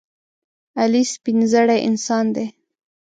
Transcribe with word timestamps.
علي 0.81 1.03
سپینزړی 1.13 1.79
انسان 1.89 2.25
دی. 2.35 2.45